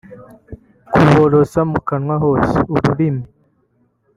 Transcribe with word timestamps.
kuborosa 0.93 1.59
mu 1.71 1.79
kanwa 1.87 2.15
hose 2.23 2.57
(ururimi 2.75 3.23